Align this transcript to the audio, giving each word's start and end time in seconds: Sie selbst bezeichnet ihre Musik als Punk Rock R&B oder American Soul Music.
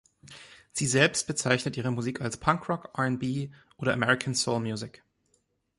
Sie 0.71 0.87
selbst 0.87 1.27
bezeichnet 1.27 1.77
ihre 1.77 1.91
Musik 1.91 2.21
als 2.21 2.37
Punk 2.37 2.67
Rock 2.69 2.89
R&B 2.97 3.51
oder 3.77 3.93
American 3.93 4.33
Soul 4.33 4.59
Music. 4.59 5.03